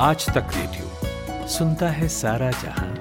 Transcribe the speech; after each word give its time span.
आज 0.00 0.26
तक 0.26 0.46
रेडियो 0.54 1.48
सुनता 1.48 1.88
है 1.88 2.08
सारा 2.08 2.50
जहाँ। 2.50 2.94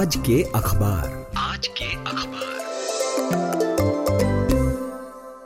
आज 0.00 0.16
के 0.16 0.42
अखबार। 0.42 1.23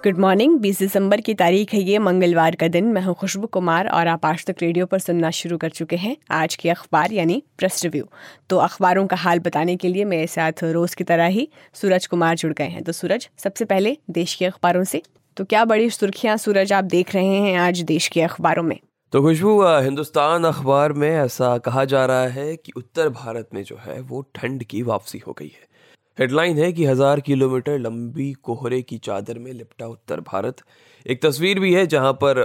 गुड 0.08 0.18
मॉर्निंग 0.18 0.58
20 0.58 0.78
दिसंबर 0.78 1.20
की 1.20 1.34
तारीख 1.34 1.74
है 1.74 1.80
ये, 1.80 1.98
मंगलवार 1.98 2.54
का 2.54 2.68
दिन। 2.68 2.84
मैं 2.84 3.02
हूँ 3.02 3.14
खुशबू 3.14 3.46
कुमार 3.46 3.88
और 3.88 4.06
आप 4.06 4.26
आज 4.26 4.44
तक 4.46 4.56
रेडियो 4.62 4.86
पर 4.86 4.98
सुनना 4.98 5.30
शुरू 5.30 5.58
कर 5.58 5.68
चुके 5.68 5.96
हैं 5.96 6.16
आज 6.30 6.54
के 6.54 6.70
अखबार, 6.70 7.12
यानी 7.12 7.42
प्रेस 7.58 7.84
रिव्यू। 7.84 8.04
तो 8.50 8.56
अखबारों 8.56 9.06
का 9.06 9.16
हाल 9.16 9.38
बताने 9.38 9.76
के 9.76 9.88
लिए 9.88 10.04
मेरे 10.04 10.26
साथ 10.26 10.52
रोज 10.64 10.94
की 10.94 11.04
तरह 11.04 11.26
ही 11.26 11.48
सूरज 11.74 12.06
कुमार 12.06 12.36
जुड़ 12.36 12.52
गए 12.52 12.64
हैं। 12.64 12.82
तो 12.82 12.92
सूरज, 12.92 13.28
सबसे 13.38 13.64
पहले 13.64 13.96
देश 14.10 14.34
के 14.34 14.44
अखबारों 14.44 14.84
से। 14.84 15.02
तो 15.36 15.44
क्या 15.44 15.64
बड़ी 15.64 15.90
सुर्खियाँ 15.90 16.36
सूरज 16.36 16.72
आप 16.72 16.84
देख 16.84 17.14
रहे 17.14 17.26
हैं 17.26 17.56
आज 17.58 17.80
देश 17.80 18.08
के 18.08 18.22
अखबारों 18.22 18.62
में? 18.62 18.78
तो 19.12 19.22
खुशबू 19.22 19.62
हिंदुस्तान 19.62 20.44
अखबार 20.44 20.92
में 20.92 21.10
ऐसा 21.10 21.58
कहा 21.58 21.84
जा 21.84 22.06
रहा 22.06 22.26
है 22.28 22.56
कि 22.56 22.72
उत्तर 22.76 23.08
भारत 23.08 23.48
में 23.54 23.62
जो 23.62 23.78
है 23.86 24.00
वो 24.00 24.26
ठंड 24.34 24.64
की 24.64 24.82
वापसी 24.82 25.18
हो 25.18 25.32
गई 25.32 25.52
है। 25.54 25.68
हेडलाइन 26.18 26.58
है 26.58 26.72
कि 26.72 26.84
हज़ार 26.84 27.20
किलोमीटर 27.20 27.78
लंबी 27.78 28.32
कोहरे 28.42 28.80
की 28.82 28.96
चादर 28.98 29.38
में 29.38 29.52
लिपटा 29.52 29.86
उत्तर 29.86 30.20
भारत। 30.22 30.62
एक 31.06 31.22
तस्वीर 31.22 31.58
भी 31.60 31.72
है 31.74 31.86
जहाँ 31.86 32.12
पर 32.12 32.42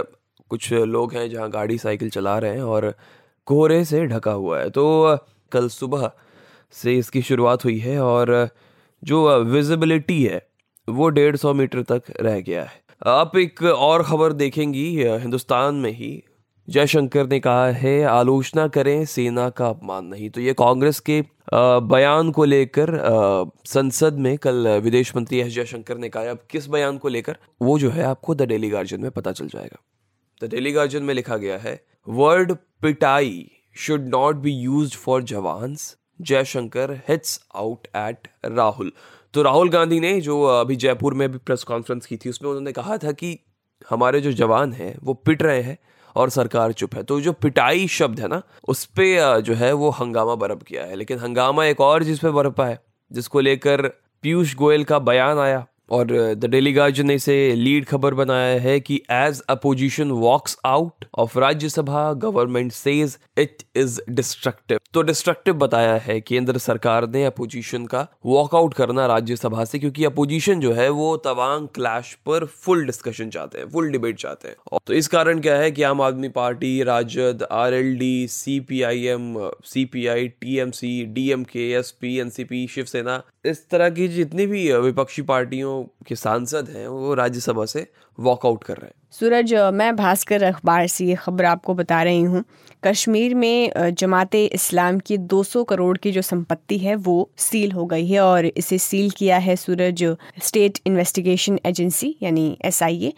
कुछ 0.50 0.72
लोग 0.72 1.14
हैं 1.14 1.28
जहाँ 1.30 1.48
गाड़ी 1.50 1.78
साइकिल 1.78 2.10
चला 2.10 2.38
रहे 2.38 2.54
हैं 2.54 2.62
और 2.64 2.92
कोहरे 3.46 3.84
से 3.84 4.04
ढका 4.06 4.32
हुआ 4.32 4.58
है। 4.58 4.70
तो 4.70 4.84
कल 5.52 5.68
सुबह 5.68 6.10
से 6.74 6.94
इसकी 6.98 7.22
शुरुआत 7.22 7.64
हुई 7.64 7.78
है 7.78 7.98
और 8.00 8.48
जो 9.02 9.38
विजिबिलिटी 9.44 10.22
है, 10.24 10.40
वो 10.88 11.08
डेढ़ 11.08 11.36
सौ 11.36 11.54
मीटर 11.54 11.82
तक 11.82 12.12
रह 12.20 12.40
गया 12.40 12.62
है। 12.62 12.82
आप 13.06 13.36
एक 13.36 13.62
और 13.62 14.02
खबर 14.02 14.32
देखेंगी, 14.34 14.86
हिंदुस्तान 15.02 15.74
में 15.74 15.90
ही। 15.92 16.12
जयशंकर 16.68 17.26
ने 17.26 17.38
कहा 17.40 17.66
है, 17.68 18.02
आलोचना 18.02 18.66
करें, 18.68 19.04
सेना 19.04 19.48
का 19.50 19.68
अपमान 19.68 20.04
नहीं। 20.06 20.28
तो 20.30 20.40
ये 20.40 20.52
कांग्रेस 20.52 21.00
के 21.00 21.22
बयान 21.54 22.30
को 22.30 22.44
लेकर 22.44 22.98
संसद 23.66 24.18
में 24.18 24.36
कल 24.38 24.68
विदेश 24.78 25.14
मंत्री 25.16 25.40
एस 25.40 25.52
जयशंकर 25.54 25.98
ने 25.98 26.08
कहा 26.08 26.30
अब 26.30 26.38
किस 26.50 26.66
बयान 26.68 26.98
को 26.98 27.08
लेकर? 27.08 27.36
वो 27.62 27.78
जो 27.78 27.90
है 27.90 28.04
आपको 28.04 28.34
द 28.34 28.42
डेली 28.42 28.70
गार्जियन 28.70 29.02
में 29.02 29.10
पता 29.10 29.32
चल 29.32 29.48
जाएगा। 29.48 29.82
द 30.42 30.50
डेली 30.50 30.72
गार्जियन 30.72 31.04
में 31.04 31.14
लिखा 31.14 31.36
गया 31.36 31.58
है, 31.58 31.80
वर्ड 32.06 32.56
पिटाई 32.82 33.50
should 33.76 34.08
not 34.08 34.36
be 34.36 34.52
use 34.52 34.96
for 34.96 35.22
jawans. 35.24 35.96
Jaishankar 36.20 36.92
hits 37.08 37.40
out 37.56 37.86
at 37.96 38.28
Rahul. 38.46 38.92
तो 39.34 39.42
राहुल 39.42 39.70
गांधी 39.70 39.98
ने 40.00 40.20
जो 40.20 40.42
अभी 40.42 40.76
जयपुर 40.76 41.14
में 41.14 41.30
भी 41.32 41.38
प्रेस 41.38 41.62
कॉन्फ्रेंस 41.64 42.06
की 42.06 42.16
थी, 42.16 42.30
उसमें 42.30 42.48
उन्होंने 42.50 42.72
कहा 42.72 42.98
था 42.98 43.12
कि 43.12 43.38
हमारे 43.90 44.20
जो 44.20 44.32
जवान 44.32 44.72
हैं, 44.72 44.96
वो 45.02 45.14
पिट 45.14 45.42
रहे 45.42 45.62
हैं। 45.62 45.78
और 46.16 46.30
सरकार 46.30 46.72
चुप 46.72 46.94
है। 46.94 47.02
तो 47.02 47.20
जो 47.20 47.32
पिटाई 47.32 47.88
शब्द 47.88 48.20
है 48.20 48.28
ना, 48.28 48.42
उस 48.68 48.84
पर 48.84 49.40
जो 49.40 49.54
है 49.54 49.72
वो 49.72 49.90
हंगामा 49.90 50.34
बरप 50.34 50.62
किया 50.62 50.84
है। 50.84 50.96
लेकिन 50.96 51.18
हंगामा 51.18 51.64
एक 51.64 51.80
और 51.80 52.02
जिस 52.02 52.18
पे 52.18 52.30
बरपा 52.30 52.66
है, 52.66 52.80
जिसको 53.12 53.40
लेकर 53.40 53.88
पीयूष 54.22 54.54
गोयल 54.54 54.84
का 54.84 54.98
बयान 54.98 55.38
आया। 55.38 55.66
और 55.90 56.06
द 56.34 56.44
डेली 56.44 56.72
गार्जियन 56.72 57.06
ने 57.08 57.14
इसे 57.14 57.34
लीड 57.54 57.84
खबर 57.84 58.14
बनाया 58.14 58.60
है 58.60 58.78
कि 58.80 59.00
as 59.10 59.42
opposition 59.48 60.10
walks 60.10 60.56
out 60.64 61.04
of 61.18 61.38
Rajya Sabha 61.38 62.12
government 62.12 62.72
says 62.72 63.18
it 63.38 63.62
is 63.76 64.00
destructive 64.10 64.78
तो 64.94 65.02
डिस्ट्रक्टिव 65.02 65.54
बताया 65.54 65.96
है 65.96 66.20
केंद्र 66.20 66.58
सरकार 66.58 67.08
ने 67.08 67.24
अपोजिशन 67.24 67.86
का 67.86 68.06
वॉकआउट 68.26 68.74
करना 68.74 69.06
राज्यसभा 69.06 69.64
से, 69.64 69.78
क्योंकि 69.78 70.04
अपोजिशन 70.04 70.60
जो 70.60 70.72
है 70.72 70.88
वो 70.90 71.16
तवांग 71.16 71.66
क्लैश 71.74 72.12
पर 72.26 72.44
फुल 72.44 72.84
डिस्कशन 72.86 73.30
चाहते 73.30 73.58
हैं 73.58 73.68
फुल 73.70 73.90
डिबेट 73.90 74.16
चाहते 74.18 74.48
हैं। 74.48 74.78
तो 74.86 74.92
इस 74.92 75.08
कारण 75.08 75.40
क्या 75.40 75.56
है 75.56 75.70
कि 75.70 75.82
Aam 75.82 76.00
Aadmi 76.00 76.28
party, 76.28 76.82
RJD 76.82 77.46
R 77.52 77.74
L 77.74 77.96
D 77.98 78.26
C 78.28 78.58
P 78.60 78.82
I 78.82 79.04
M 79.06 79.34
C 79.64 79.84
P 79.84 80.06
I 80.06 80.28
T 80.28 80.58
M 80.58 80.70
C 80.70 81.04
D 81.04 81.30
M 81.32 81.44
K 81.44 81.70
S 81.78 81.90
P 82.00 82.16
N 82.18 82.30
C 82.30 82.44
P 82.44 82.66
Shiv Sena 82.66 83.22
इस 83.44 83.68
तरह 83.70 83.90
की 83.90 84.08
जितनी 84.08 84.46
भी 84.46 84.72
विपक्षी 84.74 85.22
पार्टियों 85.22 85.82
के 86.06 86.14
सांसद 86.16 86.68
हैं, 86.68 86.86
वो 86.88 87.14
राज्यसभा 87.14 87.64
से 87.64 87.86
वॉकआउट 88.18 88.64
कर 88.64 88.76
रहे 88.76 88.86
हैं। 88.86 88.94
सूरज 89.12 89.52
मैं 89.74 89.94
भास्कर 89.96 90.42
अखबार 90.42 90.86
से 90.86 91.04
ये 91.04 91.14
खबर 91.14 91.44
आपको 91.44 91.74
बता 91.74 92.02
रही 92.02 92.22
हूँ। 92.22 92.44
कश्मीर 92.84 93.34
में 93.34 93.92
जमात 93.92 94.34
इस्लाम 94.34 94.98
की 94.98 95.18
200 95.18 95.62
करोड़ 95.64 95.96
की 95.98 96.12
जो 96.12 96.22
संपत्ति 96.22 96.78
है, 96.78 96.94
वो 96.96 97.30
सील 97.36 97.72
हो 97.72 97.86
गई 97.86 98.06
है 98.08 98.20
और 98.20 98.46
इसे 98.46 98.78
सील 98.78 99.10
किया 99.10 99.38
है 99.38 99.56
सूरज, 99.56 100.04
स्टेट 100.42 100.78
इन्वेस्टिगेशन 100.86 101.58
एजेंसी, 101.66 102.16
यानी 102.22 102.56
एसआईए। 102.64 103.12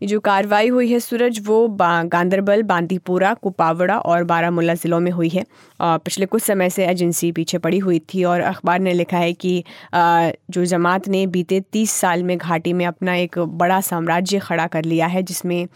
ये 0.00 0.06
जो 0.08 0.18
कार्रवाई 0.20 0.68
हुई 0.68 0.90
है 0.90 0.98
सूरज 1.00 1.38
वो 1.46 1.66
बा, 1.68 2.02
गांधरबल 2.02 2.62
बांदीपुरा 2.62 3.32
कुपावड़ा 3.34 3.98
और 3.98 4.22
बारामूला 4.24 4.74
ज़िलों 4.74 5.00
में 5.00 5.10
हुई 5.12 5.28
है। 5.28 5.44
और 5.80 5.98
पिछले 5.98 6.26
कुछ 6.26 6.42
समय 6.42 6.70
से 6.70 6.86
एजेंसी 6.86 7.30
पीछे 7.32 7.58
पड़ी 7.58 7.78
हुई 7.78 7.98
थी 8.14 8.22
और 8.24 8.40
अखबार 8.40 8.78
ने 8.80 8.92
लिखा 8.92 9.18
है 9.18 9.32
कि 9.32 9.62
जो 9.94 10.64
जमात 10.64 11.08
ने 11.08 11.26
बीते 11.26 11.60
तीस 11.72 11.90
साल 11.92 12.22
में 12.22 12.36
घाटी 12.38 12.72
में 12.72 12.84
अपना 12.86 13.14
एक 13.14 13.38
बड़ा 13.38 13.80
साम्राज्य 13.80 14.38
खड़ा 14.38 14.66
कर 14.66 14.84
लिया 14.84 15.06
है 15.06 15.22
जिसमें 15.22 15.66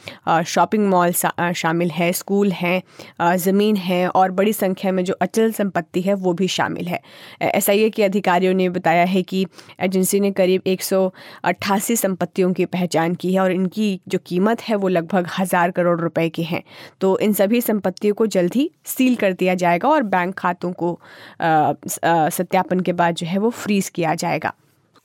शॉपिंग 0.46 0.88
मॉल 0.88 1.12
शामिल 1.12 1.90
है 1.90 2.12
स्कूल 2.12 2.52
हैं 2.52 3.36
ज़मीन 3.36 3.76
है 3.76 4.06
और 4.08 4.30
बड़ी 4.32 4.52
संख्या 4.52 4.92
में 4.92 5.04
जो 5.04 5.14
अचल 5.20 5.52
संपत्ति 5.52 6.00
है 6.00 6.14
वो 6.14 6.32
भी 6.32 6.48
शामिल 6.48 6.88
है। 6.88 7.00
एसआईए 7.42 7.90
के 7.90 8.04
अधिकारियों 8.04 8.54
ने 8.54 8.68
बताया 8.70 9.04
है 9.04 9.22
कि 9.22 9.46
एजेंसी 9.80 10.20
ने 10.20 10.30
करीब 10.32 10.62
एक 10.66 10.82
संपत्तियों 10.82 12.52
की 12.52 12.64
पहचान 12.66 13.14
की 13.14 13.32
है 13.34 13.40
और 13.40 13.52
इनकी 13.52 14.00
जो 14.14 14.18
कीमत 14.26 14.62
है 14.62 14.76
वो 14.76 14.88
लगभग 14.90 15.28
हज़ार 15.38 15.70
करोड़ 15.72 16.00
रुपए 16.00 16.28
की 16.30 16.42
है। 16.44 16.62
तो 17.00 17.18
इन 17.20 17.32
सभी 17.34 17.60
संपत्तियों 17.62 18.14
को 18.14 18.26
जल्द 18.28 18.54
ही 18.54 18.70
सील 18.86 19.16
कर 19.16 19.32
दिया 19.34 19.54
जाएगा 19.56 19.88
और 19.90 20.02
बैंक 20.10 20.34
खातों 20.36 20.72
को 20.74 20.98
सत्यापन 21.40 22.80
के 22.80 22.92
बाद 22.94 23.14
जो 23.14 23.26
है 23.26 23.38
वो 23.38 23.50
फ्रीज 23.52 23.88
किया 23.90 24.14
जाएगा। 24.16 24.52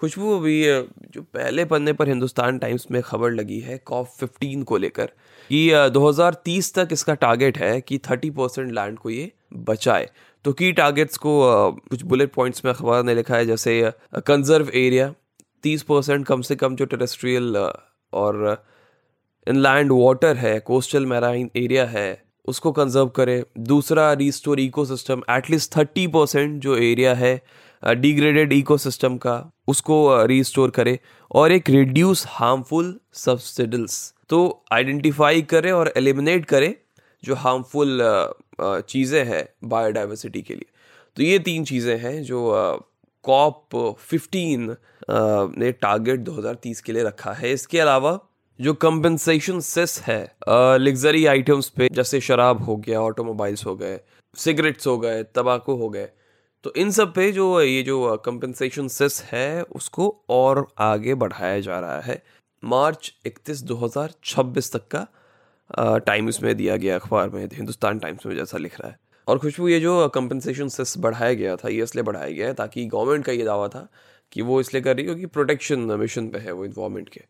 खुशबू, 0.02 0.36
अभी 0.36 0.64
जो 1.14 1.22
पहले 1.24 1.64
पन्ने 1.66 1.94
पर 1.94 2.08
हिंदुस्तान 2.08 2.58
टाइम्स 2.60 2.86
में 2.92 3.02
खबर 3.02 3.32
लगी 3.32 3.60
है 3.60 3.78
कॉप 3.86 4.08
फिफ्टीन 4.20 4.62
को 4.64 4.78
लेकर, 4.78 5.06
कि 5.50 5.90
2030 5.92 6.74
तक 6.76 6.90
इसका 6.92 7.14
टारगेट 7.16 7.58
है 7.58 7.80
कि 7.82 7.98
30 8.00 8.30
परसेंट 8.32 8.72
लैंड 8.74 8.98
को 8.98 9.10
ये 9.10 9.32
बचाए। 9.66 10.08
तो 10.46 10.54
की 10.54 10.72
टारगेट्स 10.72 11.18
को 11.18 11.32
कुछ 11.90 12.04
बुलेट 12.04 12.34
पॉइंट्स 12.34 12.66
में 12.66 12.72
अखबार 12.74 13.04
ने 13.04 13.16
लिखा 13.16 13.36
है, 13.36 13.46
जैसे 13.46 13.92
कंजर्व 14.18 14.70
एरिया 14.76 15.14
30 15.64 15.82
परसेंट 15.84 16.26
कम 16.26 16.42
से 16.42 16.56
कम 16.56 16.76
जो 16.76 16.86
टेरेस्ट्रियल 16.88 17.58
और 18.14 18.64
इनलैंड 19.48 19.92
वाटर 19.94 20.38
है 20.38 20.60
कोस्टल 20.62 21.06
मैराइन 21.06 21.50
एरिया 21.58 21.86
है, 21.88 22.22
उसको 22.46 22.72
कंजर्व 22.72 23.08
करे। 23.10 23.44
दूसरा 23.60 24.12
restore 24.16 24.60
ecosystem 24.60 25.22
at least 25.32 25.76
thirty 25.78 26.06
percent 26.10 26.62
जो 26.62 26.76
एरिया 26.78 27.14
है 27.16 27.42
डिग्रेडेड 27.84 28.54
इकोसिस्टम 28.54 29.18
का, 29.18 29.52
उसको 29.68 30.26
रिस्टोर 30.26 30.70
करे 30.72 31.00
और 31.32 31.52
एक 31.52 31.70
रिड्यूस 31.70 32.26
हार्मफुल 32.30 33.00
सब्सिडल्स 33.16 34.14
तो 34.30 34.64
आइडेंटिफाई 34.74 35.42
करे 35.44 35.72
और 35.72 35.94
एलिमिनेट 35.98 36.46
करे 36.46 36.76
जो 37.24 37.36
हार्मफुल 37.36 38.02
चीज़ें 38.62 39.24
हैं 39.26 39.48
बायोडाइवर्सिटी 39.66 40.42
के 40.42 40.54
लिए। 40.54 40.66
तो 41.18 41.24
ये 41.24 41.40
तीन 41.40 41.64
चीज़ें 41.66 41.98
हैं 42.00 42.22
जो 42.24 42.42
कॉप 43.26 43.96
फिफ्टीन 44.00 44.76
ने 45.10 45.72
टारगेट 45.74 46.20
2030 46.22 46.82
के 46.82 46.94
लिए 46.94 47.04
रखा 47.04 47.34
है। 47.34 47.52
इसके 47.54 47.80
अलावा 47.80 48.20
जो 48.60 48.74
कंपनसेशन 48.76 49.60
सेस 49.60 50.00
है 50.02 50.20
लग्जरी 50.80 51.26
आइटम्स 51.26 51.70
पे, 51.70 51.88
जैसे 51.92 52.20
शराब 52.22 52.64
हो 52.64 52.76
गया 52.78 53.02
ऑटोमोबाइल्स 53.02 53.66
हो 53.66 53.76
गए 53.76 54.00
सिगरेट्स 54.36 54.88
हो 54.88 54.98
गए, 54.98 55.22
तंबाकू 55.26 55.76
हो 55.76 55.90
गए 55.90 56.10
तो 56.66 56.74
इन 56.76 56.92
सब 56.92 57.14
पे 57.14 57.32
जो 57.32 57.62
ये 57.62 57.84
जो 57.84 58.18
कंपनसेशन 58.26 58.88
सेस 58.90 59.22
है, 59.32 59.62
उसको 59.64 60.24
और 60.30 60.66
आगे 60.80 61.14
बढ़ाया 61.16 61.60
जा 61.60 61.80
रहा 61.80 62.00
है। 62.02 62.22
मार्च 62.64 63.14
31 63.26 63.64
2026 63.64 64.72
तक 64.74 64.88
का 64.96 66.00
टाइम 66.00 66.30
इसमें 66.30 66.56
दिया 66.58 66.76
गया 66.78 66.96
अखबार 66.96 67.30
में, 67.30 67.48
हिंदुस्तान 67.48 68.00
टाइम्स 68.00 68.26
में 68.26 68.36
जैसा 68.36 68.58
लिख 68.58 68.80
रहा 68.80 68.90
है। 68.90 69.00
और 69.28 69.40
खुशबू, 69.40 69.68
ये 69.68 69.80
जो 69.80 70.08
कंपनसेशन 70.10 70.68
सेस 70.70 70.94
बढ़ाया 70.98 71.34
गया 71.34 71.56
था, 71.56 71.70
ये 71.70 71.84
इसलिए 71.84 72.04
बढ़ाया 72.04 72.30
गया 72.30 72.48
है 72.48 72.54
ताकि 72.54 72.86
गवर्नमेंट 72.88 73.26
का 73.26 73.32
ये 73.32 73.44
दावा 73.46 73.68
था 73.68 73.88
कि 74.32 74.42
वो 74.42 74.60
इसलिए 74.62 74.84
कर 74.84 74.96
रही 74.96 75.06
है 75.06 75.14
क्योंकि 75.14 75.34
प्रोटेक्शन 75.34 75.80
मिशन 76.00 76.28
पे 76.30 76.40
है 76.40 76.52
वो 76.52 76.66
इन्वामेंट 76.66 77.10
के। 77.10 77.22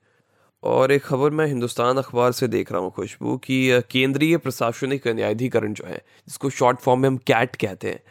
और 0.63 0.91
एक 0.91 1.03
खबर 1.03 1.29
मैं 1.31 1.45
हिंदुस्तान 1.47 1.97
अखबार 1.97 2.31
से 2.31 2.47
देख 2.47 2.71
रहा 2.71 2.81
हूँ 2.81 2.91
खुशबू 2.91 3.35
कि 3.37 3.81
केंद्रीय 3.91 4.37
प्रशासनिक 4.37 5.07
न्यायाधिकरण 5.07 5.73
जो 5.73 5.85
है, 5.87 5.97
जिसको 6.27 6.49
शॉर्ट 6.49 6.79
फॉर्म 6.79 7.01
में 7.01 7.07
हम 7.09 7.17
कैट 7.27 7.55
कहते 7.55 7.87
हैं 7.89 8.01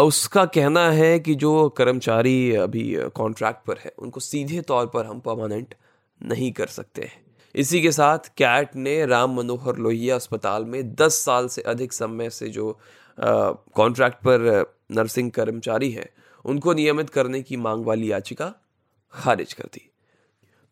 उसका 0.00 0.44
कहना 0.46 0.90
है 0.90 1.18
कि 1.18 1.34
जो 1.34 1.68
कर्मचारी 1.68 2.54
अभी 2.56 2.84
कॉन्ट्रैक्ट 3.14 3.66
पर 3.66 3.78
है, 3.78 3.92
उनको 3.98 4.20
सीधे 4.20 4.60
तौर 4.60 4.86
पर 4.86 5.06
हम 5.06 5.20
परमानेंट 5.20 5.74
नहीं 6.20 6.52
कर 6.52 6.66
सकते 6.68 7.02
हैं। 7.02 7.20
इसी 7.54 7.80
के 7.82 7.92
साथ 7.92 8.28
कैट 8.36 8.76
ने 8.76 9.04
राम 9.06 9.36
मनोहर 9.36 9.76
लोहिया 9.76 10.14
अस्पताल 10.14 10.64
में 10.64 10.94
10 10.94 11.24
साल 11.24 11.48
से 11.48 11.62
अधिक 11.62 11.92
समय 11.92 12.30
से 12.30 12.48
जो 12.48 12.78
कॉन्ट्रैक्ट 13.18 14.16
पर 14.18 14.64
नर्सिंग 14.92 15.30
कर्मचारी 15.30 15.90
हैं, 15.90 16.08
उनको 16.44 16.72
नियमित 16.72 17.10
करने 17.10 17.42
की 17.42 17.56
मांग 17.58 17.84
वाली 17.86 18.10
याचिका 18.12 18.52
खारिज 19.14 19.52
कर 19.52 19.64
दी। 19.64 19.88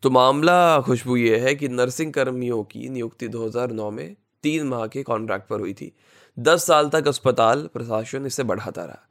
तो 0.01 0.09
मामला 0.09 0.81
खुशबू 0.81 1.15
ये 1.15 1.37
है 1.37 1.55
कि 1.55 1.67
नर्सिंग 1.67 2.13
कर्मियों 2.13 2.63
की 2.63 2.89
नियुक्ति 2.89 3.27
2009 3.27 3.91
में 3.91 4.15
तीन 4.43 4.67
माह 4.67 4.87
के 4.87 5.03
कॉन्ट्रैक्ट 5.03 5.47
पर 5.47 5.59
हुई 5.59 5.73
थी। 5.73 5.95
दस 6.39 6.65
साल 6.65 6.89
तक 6.89 7.07
अस्पताल, 7.07 7.69
प्रशासन 7.73 8.25
इसे 8.25 8.43
बढ़ाता 8.43 8.85
रहा। 8.85 9.07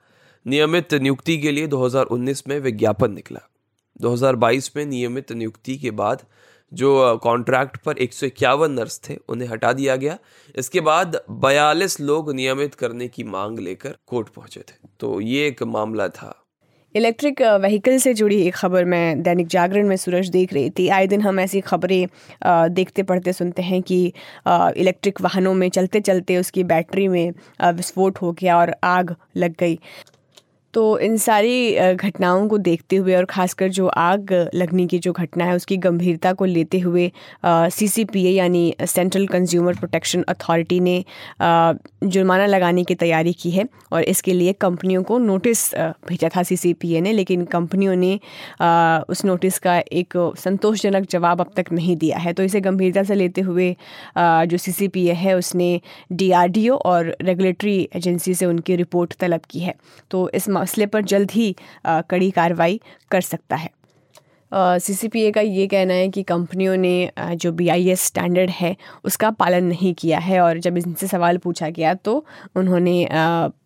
नियमित 0.46 0.94
नियुक्ति 0.94 1.38
के 1.38 1.50
लिए 1.50 1.66
2019 1.66 2.48
में 2.48 2.60
विज्ञापन 2.60 3.12
निकला। 3.12 3.40
2022 4.00 4.76
में 4.76 4.86
नियमित 4.86 5.32
नियुक्ति 5.32 5.76
के 5.78 5.90
बाद 5.90 6.22
जो 6.72 7.16
कॉन्ट्रैक्ट 7.16 7.76
पर 7.76 7.98
एक 7.98 8.12
सौ 8.12 8.26
इक्यावन 8.26 8.70
नर्स 8.70 9.00
थे, 9.08 9.18
उन्हें 9.28 9.48
हटा 9.48 9.72
दिया 9.72 9.96
गया। 9.96 10.18
इसके 10.56 10.80
बाद 10.80 11.22
बयालीस 11.30 12.00
लोग 12.00 12.32
नियमित 12.32 12.74
करने 12.74 13.08
की 13.08 13.24
मांग 13.24 13.58
लेकर 13.58 13.96
कोर्ट 14.06 14.28
पहुँचे 14.28 14.60
थे। 14.60 14.88
तो 15.00 15.20
ये 15.20 15.46
एक 15.46 15.62
मामला 15.62 16.08
था। 16.08 16.39
इलेक्ट्रिक 16.94 17.40
व्हीकल 17.42 17.98
से 17.98 18.12
जुड़ी 18.14 18.40
एक 18.42 18.54
खबर 18.54 18.84
मैं 18.84 19.22
दैनिक 19.22 19.46
जागरण 19.48 19.88
में 19.88 19.96
सूरज 19.96 20.28
देख 20.28 20.52
रही 20.52 20.70
थी। 20.70 20.88
आए 20.88 21.06
दिन 21.06 21.20
हम 21.20 21.40
ऐसी 21.40 21.60
खबरें 21.60 22.06
देखते 22.74 23.02
पढ़ते 23.02 23.32
सुनते 23.32 23.62
हैं 23.62 23.80
कि 23.82 24.04
इलेक्ट्रिक 24.48 25.20
वाहनों 25.20 25.54
में 25.54 25.68
चलते 25.68 26.00
चलते 26.00 26.36
उसकी 26.36 26.64
बैटरी 26.64 27.06
में 27.08 27.32
विस्फोट 27.64 28.18
हो 28.22 28.32
गया 28.32 28.58
और 28.58 28.74
आग 28.84 29.14
लग 29.36 29.54
गई। 29.60 29.78
तो 30.74 30.98
इन 30.98 31.16
सारी 31.16 31.94
घटनाओं 31.94 32.46
को 32.48 32.58
देखते 32.58 32.96
हुए 32.96 33.14
और 33.14 33.24
ख़ासकर 33.24 33.68
जो 33.70 33.86
आग 33.88 34.32
लगने 34.54 34.86
की 34.86 34.98
जो 34.98 35.12
घटना 35.12 35.44
है, 35.44 35.54
उसकी 35.56 35.76
गंभीरता 35.78 36.32
को 36.32 36.44
लेते 36.44 36.78
हुए 36.80 37.10
सी 37.44 37.88
सी 37.88 38.04
पी 38.04 38.24
ए 38.26 38.30
यानी 38.30 38.74
सेंट्रल 38.86 39.26
कंज्यूमर 39.28 39.74
प्रोटेक्शन 39.76 40.22
अथॉरिटी 40.28 40.80
ने 40.80 41.04
जुर्माना 41.40 42.46
लगाने 42.46 42.84
की 42.84 42.94
तैयारी 42.94 43.32
की 43.32 43.50
है 43.50 43.66
और 43.92 44.02
इसके 44.04 44.32
लिए 44.32 44.52
कंपनियों 44.60 45.02
को 45.02 45.18
नोटिस 45.20 45.64
भेजा 46.08 46.28
था 46.36 46.42
सी 46.42 46.56
सी 46.56 46.72
पी 46.74 46.92
ए 46.94 47.00
ने, 47.00 47.12
लेकिन 47.12 47.44
कंपनियों 47.46 47.96
ने 47.96 48.14
उस 49.10 49.24
नोटिस 49.24 49.58
का 49.58 49.78
एक 49.92 50.16
संतोषजनक 50.38 51.08
जवाब 51.10 51.40
अब 51.40 51.50
तक 51.56 51.72
नहीं 51.72 51.96
दिया 51.96 52.18
है। 52.18 52.32
तो 52.32 52.42
इसे 52.42 52.60
गंभीरता 52.60 53.02
से 53.02 53.14
लेते 53.14 53.40
हुए 53.40 53.74
जो 54.18 54.56
सी 54.56 54.72
सी 54.72 54.88
पी 54.88 55.06
ए 55.06 55.12
है, 55.14 55.36
उसने 55.36 55.80
डी 56.12 56.30
आर 56.32 56.48
डी 56.48 56.68
ओ 56.68 56.76
और 56.76 57.14
रेगुलेटरी 57.22 57.78
एजेंसी 57.96 58.34
से 58.34 58.46
उनकी 58.46 58.76
रिपोर्ट 58.76 59.14
तलब 59.20 59.40
की 59.50 59.60
है। 59.60 59.74
तो 60.10 60.28
इस 60.30 60.48
मसले 60.60 60.86
पर 60.86 61.02
जल्द 61.04 61.30
ही 61.30 61.54
कड़ी 61.86 62.30
कार्रवाई 62.30 62.80
कर 63.10 63.20
सकता 63.22 63.56
है। 63.56 63.70
सी 64.52 64.94
सी 64.94 65.08
पी 65.08 65.22
ए 65.22 65.30
का 65.30 65.40
ये 65.40 65.66
कहना 65.66 65.94
है 65.94 66.08
कि 66.08 66.22
कंपनियों 66.22 66.76
ने 66.76 67.10
जो 67.18 67.52
बी 67.52 67.68
आई 67.68 67.88
एस 67.90 68.02
स्टैंडर्ड 68.02 68.50
है, 68.50 68.74
उसका 69.04 69.30
पालन 69.32 69.64
नहीं 69.64 69.92
किया 69.94 70.18
है 70.18 70.40
और 70.40 70.58
जब 70.58 70.76
इनसे 70.78 71.06
सवाल 71.06 71.38
पूछा 71.38 71.68
गया 71.70 71.94
तो 71.94 72.24
उन्होंने 72.56 73.08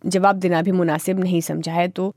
जवाब 0.07 0.37
देना 0.37 0.63
भी 0.63 0.73
मुनासिब 0.73 1.21
नहीं 1.21 1.41
समझा 1.43 1.73
है। 1.73 1.89
तो 1.89 2.15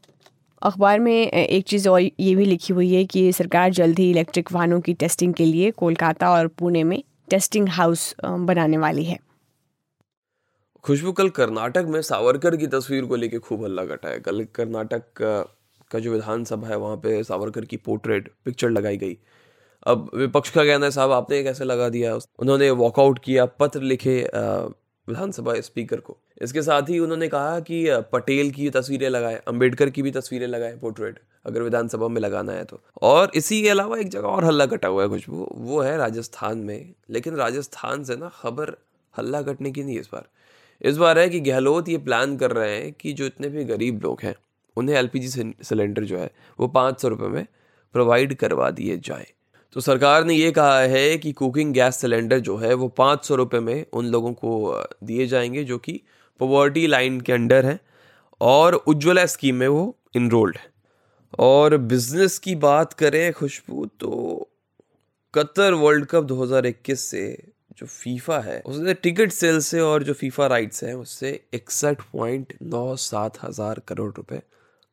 अखबार 0.61 0.99
में 0.99 1.13
एक 1.13 1.65
चीज़ 1.65 1.87
और 1.89 2.01
ये 2.01 2.33
भी 2.35 2.45
लिखी 2.45 2.73
हुई 2.73 2.93
है 2.93 3.03
कि 3.05 3.31
सरकार 3.33 3.71
जल्द 3.71 3.99
ही 3.99 4.09
इलेक्ट्रिक 4.11 4.51
वाहनों 4.51 4.79
की 4.81 4.93
टेस्टिंग 4.95 5.33
के 5.33 5.45
लिए 5.45 5.71
कोलकाता 5.73 6.29
और 6.31 6.47
पुणे 6.59 6.83
में 6.83 7.01
टेस्टिंग 7.29 7.67
हाउस 7.69 8.13
बनाने 8.23 8.77
वाली 8.77 9.03
है। 9.05 9.17
खुशबू 10.83 11.11
कल 11.11 11.29
कर्नाटक 11.29 11.85
में 11.85 12.01
सावरकर 12.01 12.55
की 12.55 12.67
तस्वीर 12.67 13.05
को 13.05 13.15
लेके 13.15 13.39
खूब 13.39 13.63
हल्ला 13.63 13.85
कटा 13.85 14.09
है। 14.09 14.19
कल 14.19 14.43
कर्नाटक 14.55 15.03
का 15.91 15.99
जो 15.99 16.11
विधानसभा 16.11 16.67
है, 16.67 16.75
वहाँ 16.75 16.97
पे 16.97 17.23
सावरकर 17.23 17.65
की 17.65 17.77
पोर्ट्रेट, 17.77 18.31
पिक्चर 18.45 18.69
लगाई 18.69 18.97
गई। 18.97 19.17
अब 19.83 20.09
विपक्ष 20.15 20.49
का 20.49 20.63
कहना 20.63 20.85
है, 20.85 20.91
साहब, 20.91 21.11
आपने 21.11 21.41
कैसे 21.43 21.63
लगा 21.63 21.89
दिया? 21.89 22.15
उन्होंने 22.15 22.69
वॉकआउट 22.71 23.19
किया, 23.19 23.45
पत्र 23.45 23.81
लिखे 23.81 24.15
विधानसभा 25.07 25.53
स्पीकर 25.61 25.99
को। 25.99 26.17
इसके 26.41 26.61
साथ 26.61 26.89
ही 26.89 26.99
उन्होंने 26.99 27.27
कहा 27.27 27.59
कि 27.59 27.85
पटेल 28.13 28.51
की 28.51 28.69
तस्वीरें 28.69 29.09
लगाए, 29.09 29.41
अंबेडकर 29.47 29.89
की 29.89 30.01
भी 30.01 30.11
तस्वीरें 30.11 30.47
लगाए 30.47 30.75
पोर्ट्रेट, 30.77 31.19
अगर 31.45 31.61
विधानसभा 31.61 32.07
में 32.07 32.21
लगाना 32.21 32.51
है 32.51 32.63
तो। 32.63 32.79
और 33.01 33.31
इसी 33.35 33.61
के 33.63 33.69
अलावा 33.69 33.97
एक 33.97 34.09
जगह 34.09 34.27
और 34.27 34.45
हल्ला 34.45 34.65
कटा 34.65 34.87
हुआ 34.87 35.03
है 35.03 35.09
खुशबू, 35.09 35.47
वो 35.51 35.81
है 35.81 35.97
राजस्थान 35.97 36.57
में। 36.59 36.93
लेकिन 37.09 37.35
राजस्थान 37.35 38.03
से 38.03 38.15
ना 38.15 38.31
खबर 38.35 38.75
हल्ला 39.13 39.41
कटने 39.41 39.71
की 39.71 39.83
नहीं 39.83 39.99
इस 39.99 40.09
बार। 40.13 40.27
इस 40.81 40.97
बार 40.97 41.19
है 41.19 41.29
कि 41.29 41.39
गहलोत 41.39 41.89
ये 41.89 41.97
प्लान 41.97 42.37
कर 42.37 42.51
रहे 42.51 42.77
हैं 42.77 42.93
कि 42.93 43.13
जो 43.13 43.25
इतने 43.25 43.49
भी 43.49 43.63
गरीब 43.63 44.01
लोग 44.03 44.19
हैं, 44.23 44.35
उन्हें 44.77 44.95
एलपीजी 44.95 45.53
सिलेंडर 45.63 46.03
जो 46.03 46.17
है, 46.17 46.31
वो 46.59 46.67
पाँच 46.67 47.01
सौ 47.01 47.07
रुपये 47.07 47.27
में 47.27 47.47
प्रोवाइड 47.93 48.33
करवा 48.33 48.69
दिए 48.71 48.97
जाए। 48.97 49.27
तो 49.73 49.81
सरकार 49.81 50.23
ने 50.23 50.33
ये 50.33 50.51
कहा 50.51 50.79
है 50.79 51.17
कि 51.17 51.31
कुकिंग 51.31 51.73
गैस 51.73 51.95
सिलेंडर 51.95 52.39
जो 52.39 52.57
है, 52.57 52.73
वो 52.73 52.87
पाँच 52.87 53.25
सौ 53.25 53.35
रुपये 53.35 53.59
में 53.59 53.85
उन 53.93 54.05
लोगों 54.05 54.33
को 54.33 54.83
दिए 55.03 55.27
जाएँगे 55.27 55.63
जो 55.63 55.77
कि 55.77 56.01
पॉवर्टी 56.39 56.87
लाइन 56.87 57.21
के 57.21 57.33
अंडर 57.33 57.65
हैं 57.65 57.79
और 58.41 58.73
उज्ज्वला 58.73 59.25
स्कीम 59.25 59.55
में 59.55 59.67
वो 59.67 59.95
इनरोल्ड 60.15 60.57
है। 60.57 60.65
और 61.39 61.77
बिज़नेस 61.77 62.39
की 62.39 62.55
बात 62.55 62.93
करें 62.93 63.33
खुशबू 63.33 63.85
तो 63.85 64.49
कतर 65.33 65.73
वर्ल्ड 65.73 66.05
कप 66.05 66.23
2021 66.23 66.99
से 66.99 67.51
जो 67.77 67.85
फीफा 67.85 68.39
है, 68.39 68.61
उसने 68.65 68.93
टिकट 68.93 69.31
सेल 69.31 69.59
से 69.59 69.79
और 69.79 70.03
जो 70.03 70.13
फीफा 70.13 70.47
राइट्स 70.47 70.83
हैं, 70.83 70.93
उससे 70.93 71.41
इकसठ 71.53 72.01
पॉइंट 72.13 72.53
नौ 72.63 72.95
सात 72.95 73.43
हज़ार 73.43 73.81
करोड़ 73.87 74.11
रुपए 74.17 74.41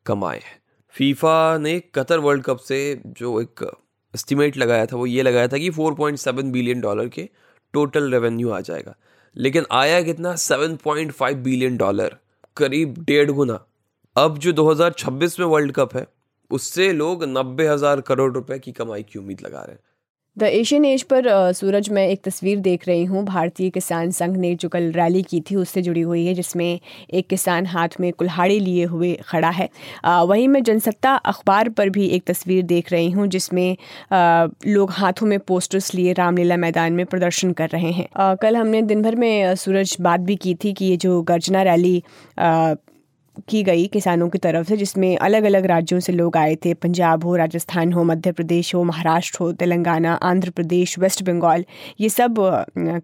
कमाए 0.05 0.37
हैं। 0.37 0.61
फीफा 0.95 1.57
ने 1.57 1.79
कतर 1.79 2.19
वर्ल्ड 2.19 2.43
कप 2.43 2.57
से 2.57 3.01
जो 3.07 3.41
एक 3.41 3.71
एस्टिमेट 4.13 4.57
लगाया 4.57 4.85
था, 4.85 4.95
वो 4.95 5.05
ये 5.05 5.21
लगाया 5.21 5.47
था 5.47 5.57
कि 5.57 5.69
4.7 5.69 6.51
बिलियन 6.51 6.81
डॉलर 6.81 7.07
के 7.07 7.29
टोटल 7.73 8.11
रेवेन्यू 8.11 8.49
आ 8.49 8.59
जाएगा। 8.61 8.95
लेकिन 9.35 9.65
आया 9.71 10.01
कितना? 10.01 10.35
7.5 10.35 11.33
बिलियन 11.33 11.77
डॉलर, 11.77 12.15
करीब 12.57 13.03
डेढ़ 13.03 13.31
गुना। 13.31 13.65
अब 14.15 14.37
जो 14.37 14.51
2026 14.51 15.39
में 15.39 15.45
वर्ल्ड 15.45 15.71
कप 15.71 15.95
है, 15.95 16.07
उससे 16.51 16.93
लोग 16.93 17.23
नब्बे 17.23 17.67
हज़ार 17.67 18.01
करोड़ 18.01 18.31
रुपए 18.33 18.59
की 18.59 18.71
कमाई 18.71 19.03
की 19.03 19.19
उम्मीद 19.19 19.41
लगा 19.41 19.59
रहे 19.59 19.71
हैं। 19.71 19.83
द 20.37 20.43
एशियन 20.43 20.85
एज 20.85 21.03
पर 21.03 21.27
सूरज 21.53 21.89
मैं 21.89 22.07
एक 22.07 22.21
तस्वीर 22.23 22.59
देख 22.59 22.87
रही 22.87 23.03
हूँ। 23.05 23.23
भारतीय 23.25 23.69
किसान 23.69 24.09
संघ 24.11 24.35
ने 24.37 24.53
जो 24.55 24.69
कल 24.69 24.91
रैली 24.91 25.21
की 25.23 25.39
थी, 25.41 25.55
उससे 25.55 25.81
जुड़ी 25.81 26.01
हुई 26.01 26.25
है, 26.25 26.33
जिसमें 26.33 26.79
एक 27.09 27.27
किसान 27.27 27.65
हाथ 27.65 27.89
में 27.99 28.11
कुल्हाड़ी 28.13 28.59
लिए 28.59 28.85
हुए 28.85 29.13
खड़ा 29.27 29.49
है। 29.49 29.69
वहीं 30.05 30.47
मैं 30.47 30.63
जनसत्ता 30.63 31.13
अखबार 31.15 31.69
पर 31.69 31.89
भी 31.89 32.07
एक 32.07 32.23
तस्वीर 32.27 32.63
देख 32.63 32.91
रही 32.91 33.09
हूँ, 33.11 33.27
जिसमें 33.27 33.77
लोग 34.67 34.91
हाथों 34.91 35.27
में 35.27 35.39
पोस्टर्स 35.39 35.93
लिए 35.93 36.13
रामलीला 36.13 36.57
मैदान 36.57 36.93
में 36.93 37.05
प्रदर्शन 37.05 37.51
कर 37.53 37.69
रहे 37.69 37.91
हैं। 37.91 38.35
कल 38.37 38.55
हमने 38.55 38.81
दिन 38.81 39.01
भर 39.01 39.15
में 39.15 39.55
सूरज 39.55 39.95
बात 40.01 40.19
भी 40.19 40.35
की 40.35 40.55
थी 40.55 40.73
कि 40.73 40.85
ये 40.85 40.97
जो 40.97 41.21
गर्जना 41.23 41.61
रैली 41.63 42.01
की 43.49 43.61
गई 43.63 43.85
किसानों 43.87 44.27
की 44.29 44.37
तरफ़ 44.37 44.67
से, 44.67 44.77
जिसमें 44.77 45.15
अलग 45.17 45.43
अलग 45.43 45.65
राज्यों 45.65 45.99
से 45.99 46.13
लोग 46.13 46.37
आए 46.37 46.55
थे। 46.55 46.73
पंजाब 46.75 47.23
हो, 47.23 47.35
राजस्थान 47.35 47.93
हो, 47.93 48.03
मध्य 48.03 48.31
प्रदेश 48.31 48.73
हो, 48.75 48.83
महाराष्ट्र 48.83 49.37
हो, 49.41 49.51
तेलंगाना, 49.53 50.13
आंध्र 50.23 50.49
प्रदेश, 50.49 50.97
वेस्ट 50.99 51.23
बंगाल, 51.23 51.65
ये 51.99 52.09
सब 52.09 52.35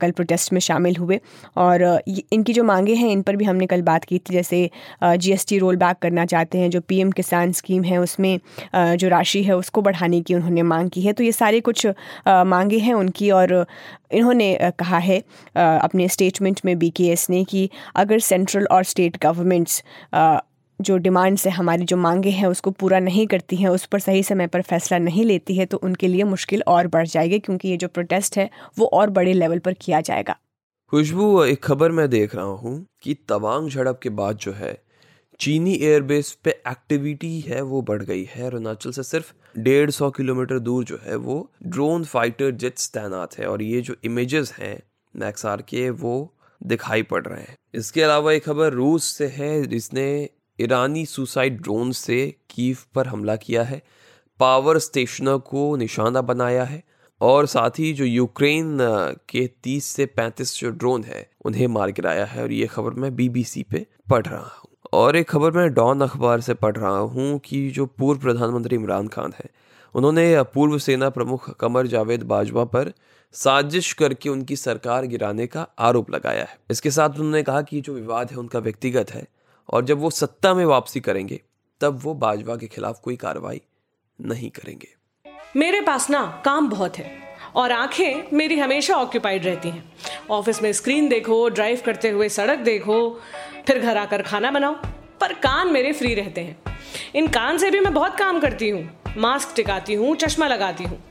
कल 0.02 0.12
प्रोटेस्ट 0.12 0.54
में 0.54 0.60
शामिल 0.60 0.96
हुए। 0.96 1.20
और 1.58 1.84
इनकी 2.08 2.54
जो 2.54 2.64
मांगे 2.64 2.96
हैं, 2.96 3.10
इन 3.10 3.22
पर 3.22 3.36
भी 3.36 3.46
हमने 3.46 3.66
कल 3.66 3.82
बात 3.82 4.04
की 4.04 4.18
थी, 4.20 4.34
जैसे 4.34 4.70
जीएसटी 5.04 5.58
रोल 5.58 5.76
बैक 5.78 5.98
करना 6.02 6.26
चाहते 6.26 6.58
हैं, 6.58 6.70
जो 6.70 6.82
पीएम 6.82 7.12
किसान 7.12 7.52
स्कीम 7.52 7.84
है, 7.84 7.98
उसमें 7.98 8.40
जो 8.76 9.08
राशि 9.10 9.44
है, 9.44 9.58
उसको 9.58 9.82
बढ़ाने 9.82 10.22
की 10.22 10.36
उन्होंने 10.36 10.62
मांग 10.64 10.90
की 10.90 11.02
है। 11.02 11.14
तो 11.14 11.24
ये 11.24 11.32
सारे 11.32 11.60
कुछ 11.62 11.88
मांगे 12.28 12.78
हैं 12.80 12.94
उनकी 12.94 13.32
और 13.32 13.66
इन्होंने 14.12 14.72
कहा 14.80 14.98
है 14.98 15.18
अपने 15.56 16.08
स्टेटमेंट 16.08 16.60
में 16.66 16.78
बी 16.80 16.92
ने 17.30 17.44
कि 17.44 17.70
अगर 17.96 18.20
सेंट्रल 18.20 18.66
और 18.72 18.84
स्टेट 18.84 19.18
गवर्नमेंट्स 19.24 19.84
जो 20.80 20.98
डिमांड्स 20.98 21.46
है 21.48 21.52
हमारी 21.52 21.86
जो 21.86 21.98
मांगे 21.98 22.30
हैं, 22.30 22.48
उसको 22.48 22.72
पूरा 22.72 23.00
नहीं 23.00 23.26
करती 23.28 23.56
हैं, 23.56 23.70
उस 23.70 23.86
पर 23.86 24.00
सही 24.00 24.24
समय 24.24 24.48
पर 24.48 24.62
फैसला 24.62 24.98
नहीं 24.98 25.26
लेती 25.26 25.56
है 25.56 25.66
तो 25.66 25.78
उनके 25.78 26.08
लिए 26.08 26.24
मुश्किल 26.26 26.64
और 26.68 26.88
बढ़ 26.88 27.08
जाएगी, 27.08 27.40
क्योंकि 27.40 27.68
ये 27.68 27.78
जो 27.78 27.88
प्रोटेस्ट 27.88 28.38
है, 28.38 28.50
वो 28.80 28.86
और 28.94 29.10
बड़े 29.10 29.34
लेवल 29.34 29.60
पर 29.60 29.74
किया 29.74 30.02
जाएगा। 30.02 30.36
खुशबू, 30.94 31.44
एक 31.44 31.64
खबर 31.64 31.92
मैं 31.92 32.10
देख 32.10 32.36
रहा 32.36 32.46
हूँ 32.46 32.86
कि 33.02 33.14
तवांग 33.30 33.70
झड़प 33.70 34.00
के 34.04 34.10
बाद 34.12 34.38
जो 34.38 34.54
है, 34.54 34.78
चीनी 35.40 35.74
एयरबेस 35.76 36.32
पे 36.44 36.52
एक्टिविटी 36.68 37.40
है, 37.40 37.62
वो 37.62 37.82
बढ़ 37.82 38.04
गई 38.04 38.24
है। 38.32 38.46
अरुणाचल 38.46 38.92
से 38.92 39.04
सिर्फ़ 39.04 39.34
डेढ़ 39.60 39.90
सौ 39.90 40.10
किलोमीटर 40.12 40.60
दूर 40.60 40.84
जो 40.84 41.00
है, 41.04 41.16
वो 41.16 41.50
ड्रोन 41.66 42.04
फाइटर 42.04 42.52
जेट्स 42.54 42.90
तैनात 42.90 43.38
है, 43.38 43.46
और 43.46 43.62
ये 43.62 43.82
जो 43.82 43.96
इमेजेस 44.04 44.54
हैं 44.60 44.78
मैक्सार 45.16 45.62
के 45.62 45.90
वो 45.90 46.14
दिखाई 46.64 47.04
पड़ 47.04 47.26
रहे 47.26 47.42
हैं। 47.42 47.56
इसके 47.74 48.02
अलावा 48.02 48.32
एक 48.32 48.46
खबर 48.46 48.74
रूस 48.74 49.04
से 49.04 49.28
है, 49.28 49.66
जिसने 49.66 50.30
ईरानी 50.62 51.06
सुसाइड 51.06 51.62
ड्रोन 51.62 51.92
से 51.92 52.36
कीव 52.50 52.78
पर 52.96 53.08
हमला 53.08 53.36
किया 53.36 53.64
है। 53.64 53.82
पावर 54.40 54.78
स्टेशनों 54.78 55.40
को 55.40 55.76
निशाना 55.76 56.22
बनाया 56.22 56.64
है 56.64 56.84
और 57.22 57.46
साथ 57.46 57.80
ही 57.80 57.94
जो 57.94 58.06
यूक्रेन 58.06 58.78
के 59.30 59.50
30 59.64 59.86
से 59.86 60.06
35 60.06 60.60
जो 60.60 60.70
ड्रोन 60.70 61.04
है, 61.04 61.30
उन्हें 61.46 61.68
मार 61.68 61.92
गिराया 61.92 62.26
है। 62.26 62.44
और 62.44 62.52
ये 62.52 62.68
खबर 62.68 62.92
मैं 62.92 63.16
बीबीसी 63.16 63.64
पे 63.64 63.86
पढ़ 64.10 64.26
रहा 64.26 64.42
हूँ। 64.42 64.70
और 64.94 65.16
एक 65.16 65.30
खबर 65.30 65.52
मैं 65.52 65.74
डॉन 65.74 66.02
अखबार 66.02 66.42
से 66.42 66.54
पढ़ 66.54 66.78
रहा 66.78 66.98
हूँ 66.98 67.40
कि 67.40 67.70
जो 67.70 67.86
पूर्व 67.86 68.20
प्रधानमंत्री 68.20 68.76
इमरान 68.76 69.08
खान 69.08 69.34
है 69.40 69.46
उन्होंने 69.96 70.44
पूर्व 70.44 70.78
सेना 70.78 71.10
प्रमुख 71.10 71.50
कमर 71.58 71.88
जावेद 71.88 72.24
बाजवा 72.24 72.64
पर 72.64 72.92
साजिश 73.34 73.94
करके 73.94 74.30
उनकी 74.30 74.56
सरकार 74.56 75.06
गिराने 75.06 75.48
का 75.48 75.68
आरोप 75.80 76.12
लगाया 76.12 76.44
है। 76.44 76.58
इसके 76.72 76.92
साथ 76.92 77.10
उन्होंने 77.10 77.44
कहा 77.44 77.62
कि 77.62 77.82
जो 77.82 77.94
विवाद 77.94 78.32
है 78.32 78.38
उनका 78.38 78.60
व्यक्तिगत 78.60 79.12
है 79.12 79.28
और 79.70 79.86
जब 79.86 80.00
वो 80.00 80.10
सत्ता 80.10 80.54
में 80.54 80.66
वापसी 80.66 81.00
करेंगे, 81.00 81.42
तब 81.82 82.00
वो 82.04 82.14
बाजवा 82.14 82.56
के 82.56 82.68
खिलाफ 82.68 83.00
कोई 83.00 83.16
कार्रवाई 83.16 83.62
नहीं 84.22 84.50
करेंगे। 84.50 84.88
मेरे 85.56 85.82
पास 85.82 86.10
ना 86.10 86.42
काम 86.46 86.70
बहुत 86.70 86.98
है 86.98 87.12
और 87.56 87.72
आँखें 87.72 88.38
मेरी 88.38 88.60
हमेशा 88.60 88.96
ऑक्यूपाइड 88.96 89.46
रहती 89.46 89.70
हैं। 89.70 89.94
ऑफ़िस 90.32 90.64
में 90.64 90.74
स्क्रीन 90.74 91.10
देखो, 91.10 91.50
ड्राइव 91.50 91.82
करते 91.86 92.10
हुए 92.10 92.30
सड़क 92.30 92.60
देखो, 92.60 93.20
फिर 93.68 93.80
घर 93.80 93.98
आकर 93.98 94.22
खाना 94.22 94.52
बनाओ, 94.52 94.74
पर 95.22 95.34
कान 95.34 95.72
मेरे 95.74 95.94
फ्री 95.94 96.14
रहते 96.14 96.42
हैं। 96.42 96.62
इन 97.16 97.28
कान 97.28 97.58
से 97.58 97.72
भी 97.72 97.80
मैं 97.80 97.94
बहुत 97.94 98.16
काम 98.16 98.40
करती 98.40 98.70
हूँ। 98.70 99.01
मास्क 99.18 99.54
टिकाती 99.56 99.94
हूँ, 99.94 100.16
चश्मा 100.16 100.48
लगाती 100.48 100.84
हूँ 100.84 101.04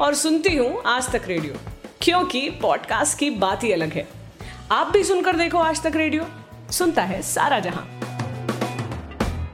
और 0.00 0.14
सुनती 0.14 0.56
हूँ 0.56 0.82
आज 0.86 1.10
तक 1.12 1.22
रेडियो। 1.26 1.54
क्योंकि 2.02 2.48
पॉडकास्ट 2.50 3.18
की 3.18 3.30
बात 3.30 3.64
ही 3.64 3.72
अलग 3.72 3.92
है। 3.92 4.08
आप 4.72 4.90
भी 4.92 5.04
सुनकर 5.04 5.36
देखो 5.36 5.58
आज 5.58 5.82
तक 5.82 5.96
रेडियो। 5.96 6.26
सुनता 6.70 7.02
है 7.02 7.22
सारा 7.22 7.58
जहाँ। 7.58 8.03